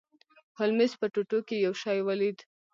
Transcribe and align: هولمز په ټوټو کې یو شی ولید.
هولمز 0.57 0.91
په 0.99 1.05
ټوټو 1.13 1.39
کې 1.47 1.55
یو 1.65 1.73
شی 1.81 1.97
ولید. 2.07 2.37